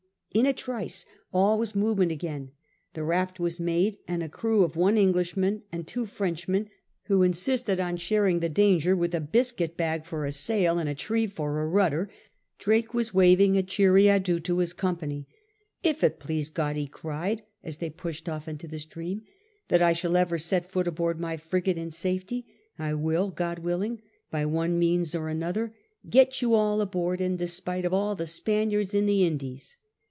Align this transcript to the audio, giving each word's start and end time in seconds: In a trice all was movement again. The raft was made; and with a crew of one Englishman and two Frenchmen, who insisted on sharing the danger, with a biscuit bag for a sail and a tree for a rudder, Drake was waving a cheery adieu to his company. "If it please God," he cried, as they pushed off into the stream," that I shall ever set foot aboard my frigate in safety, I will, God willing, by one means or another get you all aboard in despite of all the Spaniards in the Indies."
In 0.33 0.45
a 0.45 0.53
trice 0.53 1.05
all 1.33 1.59
was 1.59 1.75
movement 1.75 2.09
again. 2.09 2.51
The 2.93 3.03
raft 3.03 3.37
was 3.41 3.59
made; 3.59 3.97
and 4.07 4.21
with 4.21 4.31
a 4.31 4.31
crew 4.33 4.63
of 4.63 4.77
one 4.77 4.97
Englishman 4.97 5.63
and 5.73 5.85
two 5.85 6.05
Frenchmen, 6.05 6.69
who 7.07 7.21
insisted 7.21 7.81
on 7.81 7.97
sharing 7.97 8.39
the 8.39 8.47
danger, 8.47 8.95
with 8.95 9.13
a 9.13 9.19
biscuit 9.19 9.75
bag 9.75 10.05
for 10.05 10.23
a 10.25 10.31
sail 10.31 10.77
and 10.79 10.87
a 10.87 10.95
tree 10.95 11.27
for 11.27 11.59
a 11.59 11.67
rudder, 11.67 12.09
Drake 12.59 12.93
was 12.93 13.13
waving 13.13 13.57
a 13.57 13.61
cheery 13.61 14.07
adieu 14.07 14.39
to 14.39 14.59
his 14.59 14.71
company. 14.71 15.27
"If 15.83 16.01
it 16.01 16.17
please 16.21 16.49
God," 16.49 16.77
he 16.77 16.87
cried, 16.87 17.41
as 17.61 17.79
they 17.79 17.89
pushed 17.89 18.29
off 18.29 18.47
into 18.47 18.69
the 18.69 18.79
stream," 18.79 19.23
that 19.67 19.81
I 19.81 19.91
shall 19.91 20.15
ever 20.15 20.37
set 20.37 20.63
foot 20.65 20.87
aboard 20.87 21.19
my 21.19 21.35
frigate 21.35 21.77
in 21.77 21.91
safety, 21.91 22.47
I 22.79 22.93
will, 22.93 23.31
God 23.31 23.59
willing, 23.59 24.01
by 24.31 24.45
one 24.45 24.79
means 24.79 25.13
or 25.13 25.27
another 25.27 25.75
get 26.09 26.41
you 26.41 26.53
all 26.53 26.79
aboard 26.79 27.19
in 27.19 27.35
despite 27.35 27.83
of 27.83 27.93
all 27.93 28.15
the 28.15 28.27
Spaniards 28.27 28.93
in 28.93 29.07
the 29.07 29.25
Indies." 29.27 29.75